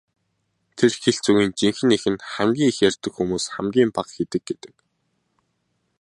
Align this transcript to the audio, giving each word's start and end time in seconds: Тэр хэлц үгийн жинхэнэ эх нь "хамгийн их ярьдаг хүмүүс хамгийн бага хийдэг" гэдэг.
Тэр 0.77 0.93
хэлц 1.01 1.23
үгийн 1.29 1.51
жинхэнэ 1.59 1.93
эх 1.97 2.05
нь 2.13 2.23
"хамгийн 2.33 2.69
их 2.71 2.79
ярьдаг 2.87 3.11
хүмүүс 3.15 3.45
хамгийн 3.53 3.89
бага 3.95 4.11
хийдэг" 4.15 4.41
гэдэг. 4.47 4.73